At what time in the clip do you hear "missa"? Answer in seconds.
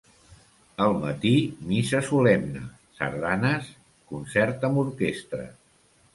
1.73-2.01